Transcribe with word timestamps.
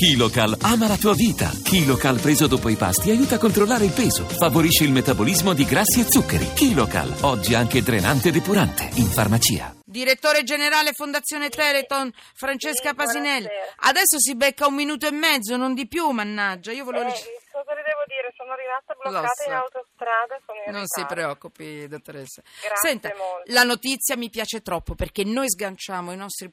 Kilocal 0.00 0.56
ama 0.62 0.88
la 0.88 0.96
tua 0.96 1.12
vita. 1.12 1.50
Kilocal 1.62 2.18
preso 2.20 2.46
dopo 2.46 2.70
i 2.70 2.74
pasti 2.74 3.10
aiuta 3.10 3.34
a 3.34 3.38
controllare 3.38 3.84
il 3.84 3.92
peso, 3.92 4.24
favorisce 4.24 4.84
il 4.84 4.92
metabolismo 4.92 5.52
di 5.52 5.66
grassi 5.66 6.00
e 6.00 6.04
zuccheri. 6.04 6.54
Kilocal, 6.54 7.18
oggi 7.20 7.52
anche 7.52 7.82
drenante 7.82 8.30
e 8.30 8.32
depurante, 8.32 8.88
in 8.94 9.04
farmacia. 9.04 9.76
Direttore 9.84 10.42
generale 10.42 10.94
Fondazione 10.94 11.50
Teleton, 11.50 12.10
Francesca 12.32 12.94
Pasinelli. 12.94 13.46
Adesso 13.76 14.18
si 14.18 14.34
becca 14.36 14.66
un 14.68 14.74
minuto 14.74 15.06
e 15.06 15.10
mezzo, 15.10 15.58
non 15.58 15.74
di 15.74 15.86
più, 15.86 16.08
mannaggia. 16.08 16.72
Io 16.72 16.84
volevo... 16.84 17.10
Eh, 17.10 17.20
cosa 17.52 17.74
le 17.74 17.82
devo 17.84 18.04
dire? 18.08 18.32
Sono 18.34 18.54
rimasta 18.56 18.94
bloccata 18.96 19.44
in 19.44 19.52
autostrada. 19.52 20.40
Sono 20.46 20.58
in 20.64 20.72
Non 20.72 20.86
si 20.86 21.04
preoccupi, 21.04 21.86
dottoressa. 21.88 22.40
Grazie 22.40 22.88
Senta, 22.88 23.08
molto. 23.18 23.52
la 23.52 23.64
notizia 23.64 24.16
mi 24.16 24.30
piace 24.30 24.62
troppo 24.62 24.94
perché 24.94 25.24
noi 25.24 25.50
sganciamo 25.50 26.10
i 26.10 26.16
nostri 26.16 26.50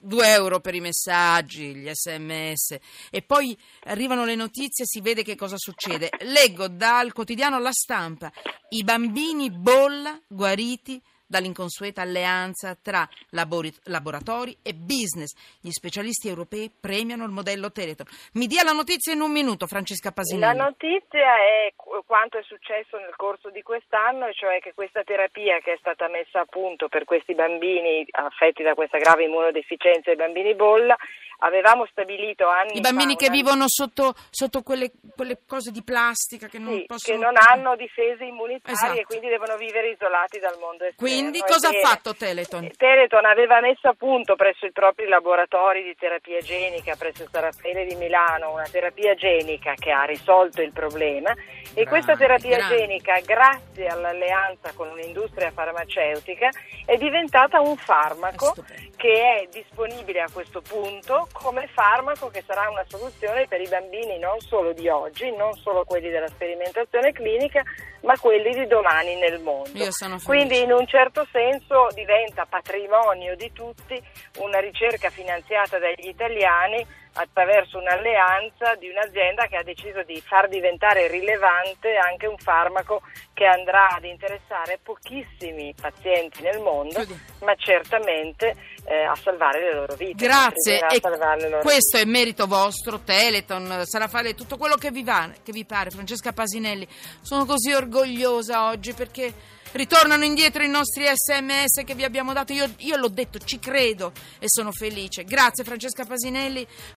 2 0.00 0.32
euro 0.32 0.60
per 0.60 0.74
i 0.74 0.80
messaggi, 0.80 1.74
gli 1.74 1.90
sms 1.92 2.76
e 3.10 3.22
poi 3.22 3.56
arrivano 3.84 4.24
le 4.24 4.34
notizie 4.34 4.84
e 4.84 4.86
si 4.86 5.00
vede 5.00 5.22
che 5.22 5.36
cosa 5.36 5.56
succede. 5.56 6.10
Leggo 6.20 6.68
dal 6.68 7.12
quotidiano 7.12 7.58
La 7.58 7.72
Stampa, 7.72 8.32
i 8.70 8.84
bambini 8.84 9.50
bolla 9.50 10.20
guariti 10.26 11.02
dall'inconsueta 11.28 12.02
alleanza 12.02 12.76
tra 12.80 13.06
labori- 13.30 13.72
laboratori 13.84 14.56
e 14.62 14.72
business. 14.74 15.36
Gli 15.60 15.70
specialisti 15.70 16.28
europei 16.28 16.70
premiano 16.70 17.24
il 17.24 17.30
modello 17.30 17.70
Teleton. 17.70 18.06
Mi 18.32 18.46
dia 18.46 18.64
la 18.64 18.72
notizia 18.72 19.12
in 19.12 19.20
un 19.20 19.30
minuto, 19.30 19.66
Francesca 19.66 20.08
La 20.08 20.14
Pasinelli. 20.14 20.58
notizia 20.58 21.36
è 21.36 21.72
qu- 21.76 22.04
quanto 22.06 22.38
è 22.38 22.42
successo 22.42 22.96
nel 22.96 23.14
corso 23.16 23.50
di 23.50 23.62
quest'anno, 23.62 24.26
e 24.26 24.32
cioè 24.32 24.58
che 24.60 24.72
questa 24.74 25.02
terapia 25.04 25.60
che 25.60 25.74
è 25.74 25.76
stata 25.78 26.08
messa 26.08 26.40
a 26.40 26.46
punto 26.46 26.88
per 26.88 27.04
questi 27.04 27.34
bambini 27.34 28.06
affetti 28.10 28.62
da 28.62 28.74
questa 28.74 28.98
grave 28.98 29.24
immunodeficienza, 29.24 30.10
i 30.10 30.16
bambini 30.16 30.54
bolla, 30.54 30.96
avevamo 31.40 31.86
stabilito 31.86 32.48
anni 32.48 32.78
I 32.78 32.80
bambini 32.80 33.12
fa 33.12 33.26
che 33.26 33.30
vivono 33.30 33.64
sotto, 33.66 34.14
sotto 34.30 34.62
quelle, 34.62 34.90
quelle 35.14 35.38
cose 35.46 35.70
di 35.70 35.82
plastica 35.84 36.48
che 36.48 36.58
non 36.58 36.74
sì, 36.74 36.84
possono... 36.86 37.18
che 37.18 37.24
non 37.24 37.36
hanno 37.36 37.76
difese 37.76 38.24
immunitarie 38.24 38.72
Esatto. 38.72 38.98
e 39.00 39.04
quindi 39.04 39.28
devono 39.28 39.56
vivere 39.56 39.90
isolati 39.90 40.38
dal 40.38 40.58
mondo 40.58 40.84
esterno. 40.84 40.96
Quindi 40.96 41.17
E 41.18 41.40
cosa 41.46 41.68
ha 41.68 41.72
fatto 41.72 42.14
Teleton? 42.14 42.70
Teleton 42.76 43.24
aveva 43.24 43.60
messo 43.60 43.88
a 43.88 43.94
punto 43.94 44.36
presso 44.36 44.66
i 44.66 44.72
propri 44.72 45.08
laboratori 45.08 45.82
di 45.82 45.96
terapia 45.98 46.40
genica, 46.40 46.94
presso 46.96 47.24
il 47.24 47.28
Raffaele 47.32 47.84
di 47.86 47.96
Milano, 47.96 48.52
una 48.52 48.66
terapia 48.70 49.14
genica 49.14 49.74
che 49.74 49.90
ha 49.90 50.04
risolto 50.04 50.62
il 50.62 50.72
problema 50.72 51.30
e 51.30 51.84
Grande, 51.84 51.88
questa 51.88 52.16
terapia 52.16 52.56
grande. 52.56 52.76
genica, 52.76 53.20
grazie 53.24 53.86
all'alleanza 53.86 54.72
con 54.74 54.88
un'industria 54.90 55.50
farmaceutica, 55.50 56.48
è 56.84 56.96
diventata 56.96 57.60
un 57.60 57.76
farmaco 57.76 58.52
Stupendo. 58.52 58.96
che 58.96 59.40
è 59.40 59.48
disponibile 59.50 60.20
a 60.20 60.28
questo 60.32 60.60
punto 60.60 61.28
come 61.32 61.68
farmaco 61.72 62.28
che 62.28 62.42
sarà 62.46 62.68
una 62.70 62.84
soluzione 62.86 63.46
per 63.46 63.60
i 63.60 63.68
bambini 63.68 64.18
non 64.18 64.38
solo 64.40 64.72
di 64.72 64.88
oggi, 64.88 65.34
non 65.36 65.52
solo 65.54 65.84
quelli 65.84 66.10
della 66.10 66.28
sperimentazione 66.28 67.12
clinica, 67.12 67.62
ma 68.02 68.16
quelli 68.18 68.54
di 68.54 68.66
domani 68.66 69.16
nel 69.16 69.40
mondo. 69.40 69.70
Io 69.74 69.90
sono 69.90 70.18
felice. 70.18 70.26
Quindi 70.26 70.62
in 70.62 70.72
un 70.72 70.86
certo 70.86 71.07
senso 71.30 71.88
diventa 71.94 72.46
patrimonio 72.46 73.36
di 73.36 73.52
tutti 73.52 74.00
una 74.38 74.58
ricerca 74.60 75.10
finanziata 75.10 75.78
dagli 75.78 76.08
italiani 76.08 76.86
attraverso 77.14 77.78
un'alleanza 77.78 78.76
di 78.76 78.88
un'azienda 78.88 79.46
che 79.46 79.56
ha 79.56 79.62
deciso 79.62 80.02
di 80.04 80.20
far 80.20 80.48
diventare 80.48 81.08
rilevante 81.08 81.96
anche 81.96 82.26
un 82.26 82.36
farmaco 82.38 83.02
che 83.34 83.44
andrà 83.44 83.88
ad 83.88 84.04
interessare 84.04 84.78
pochissimi 84.82 85.74
pazienti 85.80 86.42
nel 86.42 86.60
mondo, 86.60 87.04
ma 87.40 87.54
certamente 87.56 88.54
eh, 88.84 89.02
a 89.02 89.14
salvare 89.16 89.62
le 89.62 89.74
loro 89.74 89.94
vite. 89.94 90.24
Grazie, 90.24 90.78
e 90.88 91.00
loro 91.00 91.60
questo 91.60 91.98
è 91.98 92.04
merito 92.04 92.46
vostro, 92.46 93.00
Teleton, 93.00 93.82
sarà 93.84 94.06
fare 94.06 94.34
tutto 94.34 94.56
quello 94.56 94.76
che 94.76 94.90
vi, 94.90 95.02
va, 95.02 95.30
che 95.42 95.52
vi 95.52 95.64
pare. 95.64 95.90
Francesca 95.90 96.32
Pasinelli, 96.32 96.86
sono 97.20 97.44
così 97.44 97.72
orgogliosa 97.72 98.68
oggi 98.68 98.92
perché 98.92 99.32
ritornano 99.72 100.24
indietro 100.24 100.62
i 100.62 100.68
nostri 100.68 101.04
sms 101.04 101.84
che 101.84 101.94
vi 101.94 102.04
abbiamo 102.04 102.32
dato. 102.32 102.52
Io, 102.52 102.68
io 102.78 102.96
l'ho 102.96 103.08
detto, 103.08 103.38
ci 103.38 103.58
credo 103.58 104.12
e 104.38 104.46
sono 104.48 104.72
felice. 104.72 105.24
Grazie 105.24 105.64
Francesca 105.64 106.04
Pasinelli. 106.04 106.66